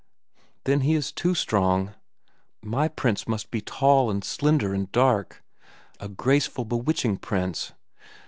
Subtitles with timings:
[0.63, 1.93] Then he is too strong.
[2.63, 7.73] My prince must be tall, and slender, and dark—a graceful, bewitching prince.